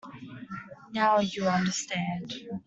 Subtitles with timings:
[0.93, 2.33] Now, you understand.